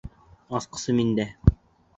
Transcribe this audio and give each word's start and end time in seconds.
Асҡысы 0.61 0.97
миндә. 1.01 1.29